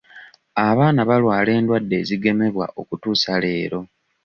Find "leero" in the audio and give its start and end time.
3.43-3.79